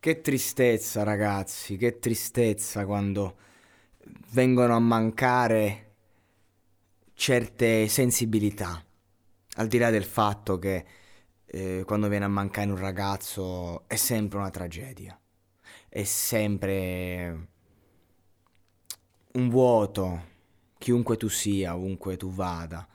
Che 0.00 0.22
tristezza, 0.22 1.02
ragazzi, 1.02 1.76
che 1.76 1.98
tristezza 1.98 2.86
quando 2.86 3.36
vengono 4.30 4.74
a 4.74 4.78
mancare 4.78 5.96
certe 7.12 7.86
sensibilità. 7.86 8.82
Al 9.56 9.66
di 9.66 9.76
là 9.76 9.90
del 9.90 10.04
fatto 10.04 10.58
che 10.58 10.86
eh, 11.44 11.82
quando 11.84 12.08
viene 12.08 12.24
a 12.24 12.28
mancare 12.28 12.70
un 12.70 12.78
ragazzo 12.78 13.86
è 13.88 13.96
sempre 13.96 14.38
una 14.38 14.48
tragedia, 14.48 15.20
è 15.90 16.04
sempre 16.04 17.48
un 19.32 19.50
vuoto, 19.50 20.24
chiunque 20.78 21.18
tu 21.18 21.28
sia, 21.28 21.76
ovunque 21.76 22.16
tu 22.16 22.30
vada. 22.30 22.88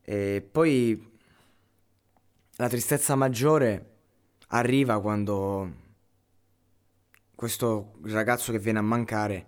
E 0.00 0.48
poi 0.50 1.18
la 2.56 2.68
tristezza 2.70 3.14
maggiore 3.14 3.90
arriva 4.48 4.98
quando 4.98 5.80
questo 7.34 7.98
ragazzo 8.04 8.52
che 8.52 8.58
viene 8.58 8.78
a 8.78 8.82
mancare 8.82 9.46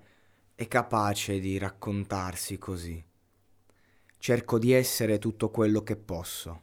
è 0.54 0.66
capace 0.68 1.38
di 1.40 1.58
raccontarsi 1.58 2.58
così. 2.58 3.04
Cerco 4.18 4.58
di 4.58 4.72
essere 4.72 5.18
tutto 5.18 5.50
quello 5.50 5.82
che 5.82 5.96
posso, 5.96 6.62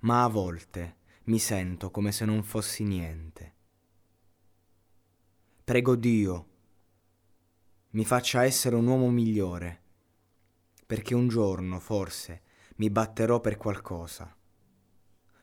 ma 0.00 0.24
a 0.24 0.28
volte 0.28 0.96
mi 1.24 1.38
sento 1.38 1.90
come 1.90 2.12
se 2.12 2.24
non 2.24 2.42
fossi 2.42 2.84
niente. 2.84 3.54
Prego 5.64 5.96
Dio, 5.96 6.48
mi 7.90 8.04
faccia 8.04 8.44
essere 8.44 8.76
un 8.76 8.86
uomo 8.86 9.10
migliore, 9.10 9.82
perché 10.86 11.14
un 11.14 11.26
giorno 11.28 11.80
forse 11.80 12.42
mi 12.76 12.90
batterò 12.90 13.40
per 13.40 13.56
qualcosa. 13.56 14.36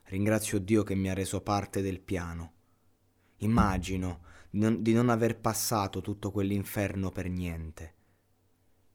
Ringrazio 0.06 0.60
Dio 0.60 0.84
che 0.84 0.96
mi 0.96 1.10
ha 1.10 1.14
reso 1.14 1.42
parte 1.42 1.82
del 1.82 2.00
piano. 2.00 2.54
Immagino 3.38 4.22
di 4.56 4.94
non 4.94 5.10
aver 5.10 5.40
passato 5.40 6.02
tutto 6.02 6.30
quell'inferno 6.30 7.10
per 7.10 7.28
niente. 7.28 7.96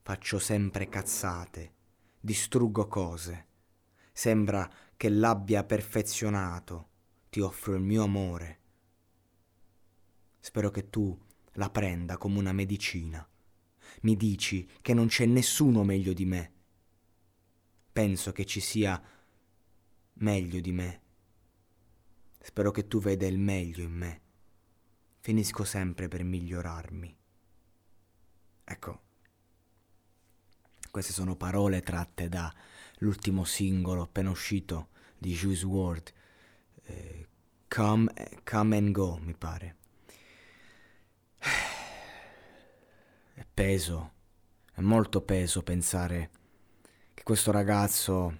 Faccio 0.03 0.39
sempre 0.39 0.89
cazzate, 0.89 1.75
distruggo 2.21 2.87
cose. 2.87 3.47
Sembra 4.13 4.71
che 4.97 5.09
l'abbia 5.09 5.65
perfezionato. 5.65 6.87
Ti 7.29 7.41
offro 7.41 7.75
il 7.75 7.83
mio 7.83 8.05
amore. 8.05 8.61
Spero 10.39 10.71
che 10.71 10.91
tu 10.91 11.19
la 11.55 11.71
prenda 11.71 12.17
come 12.19 12.39
una 12.39 12.53
medicina. 12.53 13.29
Mi 14.03 14.17
dici 14.17 14.69
che 14.81 14.95
non 14.95 15.09
c'è 15.09 15.27
nessuno 15.27 15.83
meglio 15.83 16.13
di 16.13 16.25
me. 16.25 16.53
Penso 17.93 18.31
che 18.31 18.45
ci 18.45 18.61
sia 18.61 19.03
meglio 20.15 20.61
di 20.61 20.71
me. 20.71 21.03
Spero 22.39 22.71
che 22.71 22.87
tu 22.87 23.01
veda 23.01 23.27
il 23.27 23.39
meglio 23.39 23.83
in 23.83 23.93
me 23.93 24.27
finisco 25.29 25.63
sempre 25.63 26.09
per 26.09 26.25
migliorarmi. 26.25 27.15
Ecco, 28.65 29.01
queste 30.91 31.13
sono 31.13 31.37
parole 31.37 31.83
tratte 31.83 32.31
dall'ultimo 32.31 33.45
singolo 33.45 34.01
appena 34.01 34.31
uscito 34.31 34.89
di 35.19 35.35
Juice 35.35 35.67
WRLD, 35.67 36.13
eh, 36.85 37.29
come, 37.69 38.41
come 38.43 38.77
and 38.79 38.91
Go, 38.91 39.19
mi 39.19 39.35
pare. 39.35 39.77
È 43.35 43.45
peso, 43.53 44.13
è 44.73 44.81
molto 44.81 45.21
peso 45.21 45.63
pensare 45.63 46.31
che 47.13 47.23
questo 47.23 47.51
ragazzo 47.51 48.39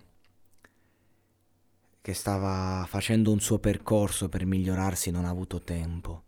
che 2.01 2.15
stava 2.15 2.87
facendo 2.89 3.31
un 3.31 3.41
suo 3.41 3.59
percorso 3.59 4.31
per 4.31 4.47
migliorarsi 4.47 5.11
non 5.11 5.27
ha 5.27 5.29
avuto 5.29 5.61
tempo 5.61 6.23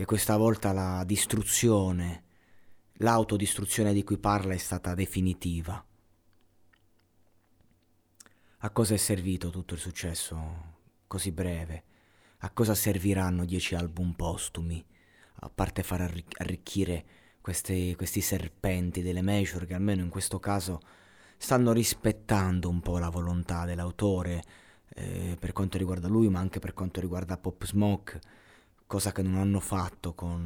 che 0.00 0.06
questa 0.06 0.38
volta 0.38 0.72
la 0.72 1.04
distruzione, 1.04 2.24
l'autodistruzione 3.00 3.92
di 3.92 4.02
cui 4.02 4.16
parla 4.16 4.54
è 4.54 4.56
stata 4.56 4.94
definitiva. 4.94 5.84
A 8.60 8.70
cosa 8.70 8.94
è 8.94 8.96
servito 8.96 9.50
tutto 9.50 9.74
il 9.74 9.80
successo 9.80 10.76
così 11.06 11.32
breve? 11.32 11.84
A 12.38 12.50
cosa 12.50 12.74
serviranno 12.74 13.44
dieci 13.44 13.74
album 13.74 14.12
postumi? 14.12 14.82
A 15.40 15.50
parte 15.50 15.82
far 15.82 16.00
arricchire 16.38 17.04
questi, 17.42 17.94
questi 17.94 18.22
serpenti 18.22 19.02
delle 19.02 19.20
major 19.20 19.66
che 19.66 19.74
almeno 19.74 20.00
in 20.00 20.08
questo 20.08 20.40
caso 20.40 20.80
stanno 21.36 21.72
rispettando 21.72 22.70
un 22.70 22.80
po' 22.80 22.96
la 22.96 23.10
volontà 23.10 23.66
dell'autore 23.66 24.42
eh, 24.94 25.36
per 25.38 25.52
quanto 25.52 25.76
riguarda 25.76 26.08
lui, 26.08 26.30
ma 26.30 26.38
anche 26.38 26.58
per 26.58 26.72
quanto 26.72 27.02
riguarda 27.02 27.36
Pop 27.36 27.66
Smoke 27.66 28.38
cosa 28.90 29.12
che 29.12 29.22
non 29.22 29.36
hanno 29.36 29.60
fatto 29.60 30.14
con 30.14 30.44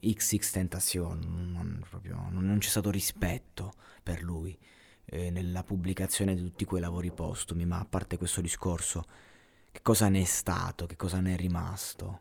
eh, 0.00 0.14
XX 0.14 0.50
Tentacion, 0.50 1.18
non, 1.52 1.84
proprio, 1.86 2.28
non, 2.30 2.56
c'è 2.58 2.70
stato 2.70 2.90
rispetto 2.90 3.74
per 4.02 4.22
lui 4.22 4.58
eh, 5.04 5.28
nella 5.28 5.62
pubblicazione 5.64 6.34
di 6.34 6.40
tutti 6.40 6.64
quei 6.64 6.80
lavori 6.80 7.12
postumi, 7.12 7.66
ma 7.66 7.80
a 7.80 7.84
parte 7.84 8.16
questo 8.16 8.40
discorso, 8.40 9.04
che 9.70 9.82
cosa 9.82 10.08
ne 10.08 10.22
è 10.22 10.24
stato, 10.24 10.86
che 10.86 10.96
cosa 10.96 11.20
ne 11.20 11.34
è 11.34 11.36
rimasto, 11.36 12.20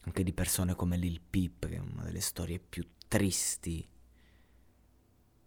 anche 0.00 0.24
di 0.24 0.32
persone 0.32 0.74
come 0.74 0.96
Lil 0.96 1.20
Peep, 1.20 1.68
che 1.68 1.76
è 1.76 1.78
una 1.78 2.02
delle 2.02 2.20
storie 2.20 2.58
più 2.58 2.84
tristi, 3.06 3.88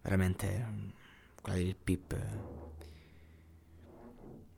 veramente 0.02 0.94
quella 1.42 1.58
di 1.58 1.66
Lil 1.66 1.76
Peep 1.76 2.67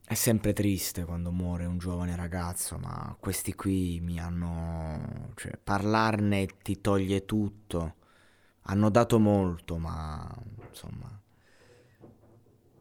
è 0.10 0.16
sempre 0.16 0.54
triste 0.54 1.06
quando 1.06 1.32
muore 1.32 1.66
un 1.66 1.78
giovane 1.78 2.16
ragazzo, 2.16 2.80
ma 2.80 3.16
questi 3.20 3.54
qui 3.54 4.00
mi 4.02 4.20
hanno... 4.20 5.30
cioè 5.36 5.56
parlarne 5.56 6.48
ti 6.64 6.82
toglie 6.82 7.26
tutto. 7.26 7.98
Hanno 8.62 8.90
dato 8.90 9.20
molto, 9.20 9.78
ma 9.78 10.28
insomma... 10.68 11.22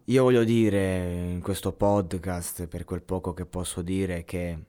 Io 0.04 0.22
voglio 0.22 0.42
dire 0.42 1.28
in 1.30 1.42
questo 1.42 1.74
podcast, 1.74 2.66
per 2.66 2.84
quel 2.84 3.02
poco 3.02 3.34
che 3.34 3.44
posso 3.44 3.82
dire, 3.82 4.24
che 4.24 4.64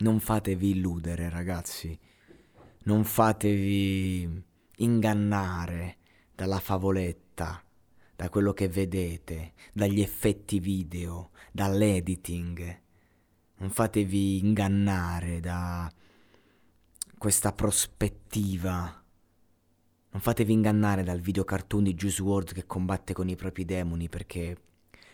non 0.00 0.20
fatevi 0.20 0.68
illudere 0.72 1.30
ragazzi, 1.30 1.98
non 2.80 3.04
fatevi 3.04 4.44
ingannare 4.76 5.96
dalla 6.34 6.60
favoletta 6.60 7.62
da 8.18 8.30
quello 8.30 8.52
che 8.52 8.66
vedete, 8.66 9.52
dagli 9.72 10.00
effetti 10.00 10.58
video, 10.58 11.30
dall'editing. 11.52 12.80
Non 13.58 13.70
fatevi 13.70 14.38
ingannare 14.38 15.38
da 15.38 15.88
questa 17.16 17.52
prospettiva. 17.52 19.04
Non 20.10 20.20
fatevi 20.20 20.52
ingannare 20.52 21.04
dal 21.04 21.20
videocartoon 21.20 21.84
di 21.84 21.94
Juice 21.94 22.20
WRLD 22.20 22.54
che 22.54 22.66
combatte 22.66 23.12
con 23.12 23.28
i 23.28 23.36
propri 23.36 23.64
demoni 23.64 24.08
perché 24.08 24.62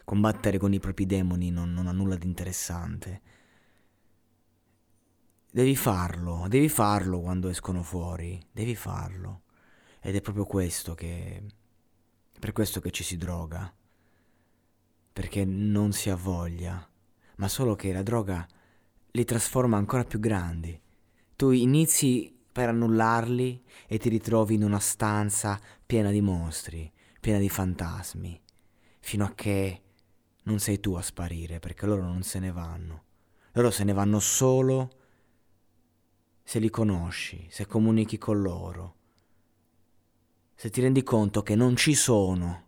combattere 0.02 0.56
con 0.56 0.72
i 0.72 0.80
propri 0.80 1.04
demoni 1.04 1.50
non, 1.50 1.74
non 1.74 1.88
ha 1.88 1.92
nulla 1.92 2.16
di 2.16 2.26
interessante. 2.26 3.20
Devi 5.52 5.76
farlo, 5.76 6.46
devi 6.48 6.70
farlo 6.70 7.20
quando 7.20 7.50
escono 7.50 7.82
fuori, 7.82 8.42
devi 8.50 8.74
farlo. 8.74 9.42
Ed 10.00 10.16
è 10.16 10.22
proprio 10.22 10.46
questo 10.46 10.94
che... 10.94 11.42
per 12.44 12.52
questo 12.52 12.79
che 12.82 12.91
ci 12.91 13.02
si 13.02 13.17
droga. 13.17 13.75
Perché 15.14 15.46
non 15.46 15.93
si 15.93 16.11
ha 16.11 16.14
voglia, 16.14 16.87
ma 17.37 17.49
solo 17.49 17.75
che 17.75 17.91
la 17.91 18.02
droga 18.02 18.46
li 19.12 19.25
trasforma 19.25 19.79
ancora 19.79 20.05
più 20.05 20.20
grandi. 20.20 20.79
Tu 21.37 21.52
inizi 21.52 22.38
per 22.52 22.69
annullarli 22.69 23.64
e 23.87 23.96
ti 23.96 24.11
ritrovi 24.11 24.56
in 24.56 24.62
una 24.62 24.79
stanza 24.79 25.58
piena 25.87 26.11
di 26.11 26.20
mostri, 26.20 26.93
piena 27.19 27.38
di 27.38 27.49
fantasmi, 27.49 28.38
fino 29.00 29.25
a 29.25 29.32
che 29.35 29.82
non 30.43 30.58
sei 30.58 30.81
tu 30.81 30.93
a 30.96 31.00
sparire, 31.00 31.61
perché 31.61 31.87
loro 31.87 32.02
non 32.02 32.23
se 32.25 32.41
ne 32.41 32.52
vanno. 32.52 33.05
Loro 33.52 33.70
se 33.70 33.85
ne 33.85 33.94
vanno 33.94 34.20
solo 34.20 34.91
se 36.43 36.58
li 36.58 36.69
conosci, 36.69 37.46
se 37.49 37.64
comunichi 37.64 38.19
con 38.19 38.43
loro, 38.43 38.96
se 40.54 40.70
ti 40.70 40.80
rendi 40.80 41.02
conto 41.02 41.42
che 41.42 41.54
non 41.54 41.76
ci 41.76 41.94
sono. 41.94 42.62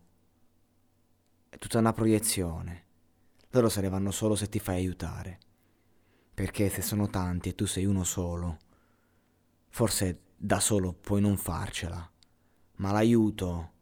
È 1.49 1.57
tutta 1.59 1.79
una 1.79 1.93
proiezione. 1.93 2.85
Loro 3.51 3.69
se 3.69 3.81
ne 3.81 3.89
vanno 3.89 4.11
solo 4.11 4.35
se 4.35 4.49
ti 4.49 4.59
fai 4.59 4.77
aiutare. 4.77 5.39
Perché 6.35 6.69
se 6.69 6.83
sono 6.83 7.09
tanti 7.09 7.51
e 7.51 7.55
tu 7.55 7.65
sei 7.67 7.87
uno 7.87 8.05
solo, 8.05 8.59
forse 9.71 10.21
da 10.37 10.61
solo 10.61 10.93
puoi 10.93 11.21
non 11.21 11.39
farcela, 11.39 12.11
ma 12.77 12.93
l'aiuto 12.93 13.73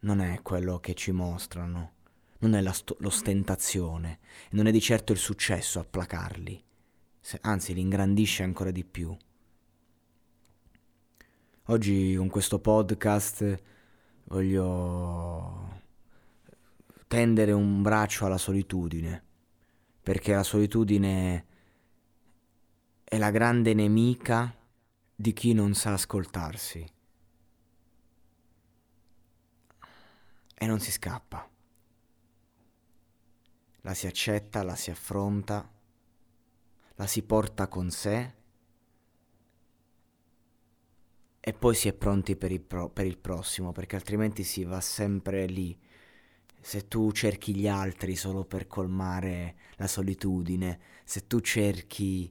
non 0.00 0.20
è 0.20 0.42
quello 0.42 0.80
che 0.80 0.94
ci 0.94 1.12
mostrano, 1.12 1.92
non 2.38 2.54
è 2.54 2.72
st- 2.72 2.96
l'ostentazione, 2.98 4.18
non 4.50 4.66
è 4.66 4.72
di 4.72 4.80
certo 4.80 5.12
il 5.12 5.18
successo 5.18 5.78
a 5.78 5.84
placarli, 5.84 6.62
se, 7.20 7.38
anzi 7.42 7.72
li 7.72 7.80
ingrandisce 7.80 8.42
ancora 8.42 8.70
di 8.70 8.84
più. 8.84 9.16
Oggi 11.68 12.14
con 12.16 12.28
questo 12.28 12.58
podcast 12.58 13.62
voglio 14.24 15.80
tendere 17.06 17.52
un 17.52 17.80
braccio 17.80 18.26
alla 18.26 18.38
solitudine, 18.38 19.22
perché 20.02 20.34
la 20.34 20.42
solitudine 20.42 21.46
è 23.02 23.16
la 23.16 23.30
grande 23.30 23.72
nemica 23.72 24.54
di 25.14 25.32
chi 25.32 25.52
non 25.54 25.74
sa 25.74 25.94
ascoltarsi. 25.94 26.86
e 30.64 30.66
non 30.66 30.80
si 30.80 30.90
scappa. 30.90 31.46
La 33.82 33.92
si 33.92 34.06
accetta, 34.06 34.62
la 34.62 34.74
si 34.76 34.90
affronta, 34.90 35.70
la 36.94 37.06
si 37.06 37.22
porta 37.22 37.68
con 37.68 37.90
sé 37.90 38.34
e 41.46 41.52
poi 41.52 41.74
si 41.74 41.88
è 41.88 41.92
pronti 41.92 42.36
per 42.36 42.50
il, 42.52 42.62
pro- 42.62 42.88
per 42.88 43.04
il 43.04 43.18
prossimo, 43.18 43.70
perché 43.70 43.96
altrimenti 43.96 44.42
si 44.44 44.64
va 44.64 44.80
sempre 44.80 45.44
lì. 45.44 45.78
Se 46.58 46.88
tu 46.88 47.12
cerchi 47.12 47.54
gli 47.54 47.68
altri 47.68 48.16
solo 48.16 48.46
per 48.46 48.66
colmare 48.66 49.56
la 49.76 49.86
solitudine, 49.86 50.80
se 51.04 51.26
tu 51.26 51.40
cerchi 51.40 52.30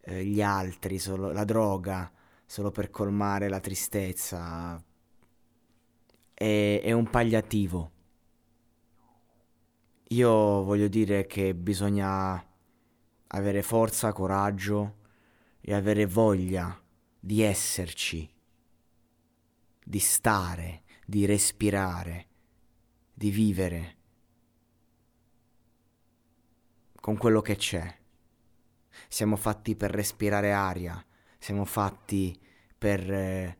eh, 0.00 0.24
gli 0.24 0.40
altri, 0.40 0.98
solo, 0.98 1.30
la 1.30 1.44
droga, 1.44 2.10
solo 2.46 2.70
per 2.70 2.88
colmare 2.88 3.50
la 3.50 3.60
tristezza, 3.60 4.82
è, 6.32 6.80
è 6.82 6.92
un 6.92 7.10
pagliativo. 7.10 7.90
Io 10.08 10.30
voglio 10.62 10.88
dire 10.88 11.26
che 11.26 11.54
bisogna 11.54 12.42
avere 13.26 13.62
forza, 13.62 14.14
coraggio 14.14 14.96
e 15.60 15.74
avere 15.74 16.06
voglia 16.06 16.80
di 17.20 17.42
esserci, 17.42 18.32
di 19.84 19.98
stare, 19.98 20.82
di 21.06 21.26
respirare, 21.26 22.26
di 23.12 23.30
vivere 23.30 23.96
con 26.96 27.18
quello 27.18 27.42
che 27.42 27.56
c'è. 27.56 27.98
Siamo 29.08 29.36
fatti 29.36 29.76
per 29.76 29.90
respirare 29.90 30.52
aria, 30.52 31.04
siamo 31.38 31.66
fatti 31.66 32.36
per 32.78 33.12
eh, 33.12 33.58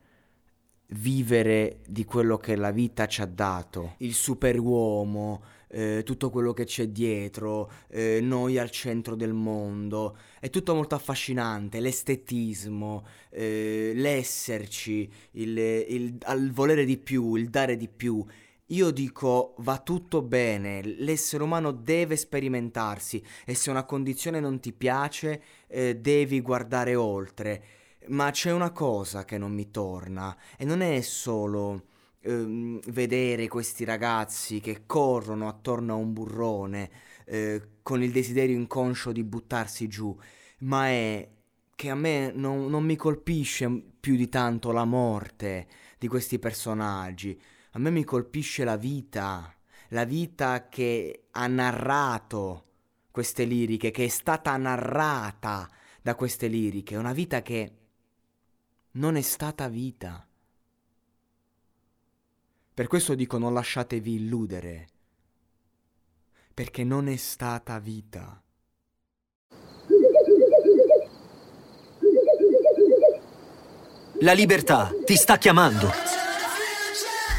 vivere 0.88 1.82
di 1.86 2.06
quello 2.06 2.38
che 2.38 2.56
la 2.56 2.70
vita 2.70 3.06
ci 3.06 3.20
ha 3.20 3.26
dato, 3.26 3.96
il 3.98 4.14
superuomo, 4.14 5.42
eh, 5.74 6.02
tutto 6.04 6.30
quello 6.30 6.52
che 6.52 6.64
c'è 6.64 6.86
dietro, 6.86 7.70
eh, 7.88 8.20
noi 8.22 8.58
al 8.58 8.70
centro 8.70 9.16
del 9.16 9.32
mondo, 9.32 10.16
è 10.38 10.48
tutto 10.48 10.72
molto 10.72 10.94
affascinante, 10.94 11.80
l'estetismo, 11.80 13.04
eh, 13.30 13.90
l'esserci, 13.92 15.10
il, 15.32 15.58
il, 15.58 16.18
il 16.36 16.52
volere 16.52 16.84
di 16.84 16.96
più, 16.96 17.34
il 17.34 17.50
dare 17.50 17.76
di 17.76 17.88
più. 17.88 18.24
Io 18.68 18.90
dico 18.92 19.54
va 19.58 19.78
tutto 19.78 20.22
bene, 20.22 20.80
l'essere 20.80 21.42
umano 21.42 21.72
deve 21.72 22.16
sperimentarsi 22.16 23.22
e 23.44 23.54
se 23.54 23.68
una 23.70 23.84
condizione 23.84 24.38
non 24.38 24.60
ti 24.60 24.72
piace 24.72 25.42
eh, 25.66 25.96
devi 25.96 26.40
guardare 26.40 26.94
oltre. 26.94 27.64
Ma 28.06 28.30
c'è 28.30 28.52
una 28.52 28.70
cosa 28.70 29.24
che 29.24 29.38
non 29.38 29.52
mi 29.52 29.70
torna 29.70 30.36
e 30.56 30.64
non 30.64 30.82
è 30.82 31.00
solo 31.00 31.92
ehm, 32.24 32.80
vedere 32.88 33.48
questi 33.48 33.84
ragazzi 33.84 34.60
che 34.60 34.82
corrono 34.86 35.48
attorno 35.48 35.92
a 35.92 35.96
un 35.96 36.12
burrone 36.12 36.90
eh, 37.26 37.62
con 37.82 38.02
il 38.02 38.10
desiderio 38.10 38.56
inconscio 38.56 39.12
di 39.12 39.22
buttarsi 39.22 39.86
giù, 39.88 40.16
ma 40.60 40.88
è 40.88 41.28
che 41.76 41.90
a 41.90 41.94
me 41.94 42.32
non, 42.34 42.68
non 42.68 42.84
mi 42.84 42.96
colpisce 42.96 43.68
più 44.00 44.16
di 44.16 44.28
tanto 44.28 44.72
la 44.72 44.84
morte 44.84 45.66
di 45.98 46.08
questi 46.08 46.38
personaggi, 46.38 47.40
a 47.72 47.78
me 47.78 47.90
mi 47.90 48.04
colpisce 48.04 48.64
la 48.64 48.76
vita, 48.76 49.54
la 49.88 50.04
vita 50.04 50.68
che 50.68 51.24
ha 51.30 51.46
narrato 51.46 52.64
queste 53.10 53.44
liriche, 53.44 53.90
che 53.90 54.04
è 54.04 54.08
stata 54.08 54.56
narrata 54.56 55.68
da 56.00 56.14
queste 56.14 56.46
liriche, 56.46 56.96
una 56.96 57.12
vita 57.12 57.42
che 57.42 57.72
non 58.92 59.16
è 59.16 59.22
stata 59.22 59.68
vita. 59.68 60.26
Per 62.74 62.88
questo 62.88 63.14
dico 63.14 63.38
non 63.38 63.54
lasciatevi 63.54 64.14
illudere, 64.14 64.88
perché 66.52 66.82
non 66.82 67.06
è 67.06 67.14
stata 67.14 67.78
vita. 67.78 68.42
La 74.22 74.32
libertà 74.32 74.90
ti 75.04 75.14
sta 75.14 75.38
chiamando. 75.38 75.88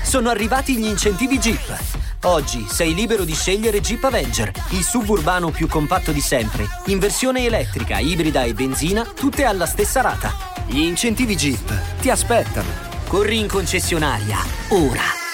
Sono 0.05 0.29
arrivati 0.29 0.77
gli 0.77 0.85
incentivi 0.85 1.37
Jeep. 1.37 2.23
Oggi 2.23 2.65
sei 2.69 2.93
libero 2.93 3.25
di 3.25 3.33
scegliere 3.33 3.81
Jeep 3.81 4.05
Avenger, 4.05 4.53
il 4.71 4.83
suburbano 4.83 5.51
più 5.51 5.67
compatto 5.67 6.13
di 6.13 6.21
sempre, 6.21 6.65
in 6.85 6.97
versione 6.97 7.43
elettrica, 7.43 7.99
ibrida 7.99 8.43
e 8.43 8.53
benzina, 8.53 9.03
tutte 9.03 9.43
alla 9.43 9.65
stessa 9.65 9.99
rata. 9.99 10.31
Gli 10.65 10.79
incentivi 10.79 11.35
Jeep 11.35 11.99
ti 11.99 12.09
aspettano. 12.09 12.93
Corri 13.09 13.37
in 13.37 13.49
concessionaria, 13.49 14.37
ora. 14.69 15.24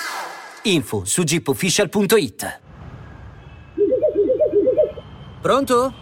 Info 0.64 1.06
su 1.06 1.24
jeepofficial.it. 1.24 2.46
Pronto? 5.42 6.01